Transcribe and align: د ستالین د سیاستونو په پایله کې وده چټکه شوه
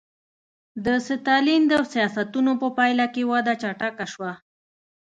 د 0.85 0.87
ستالین 1.07 1.61
د 1.67 1.73
سیاستونو 1.93 2.51
په 2.61 2.67
پایله 2.77 3.05
کې 3.13 3.21
وده 3.31 3.53
چټکه 3.61 4.05
شوه 4.13 4.31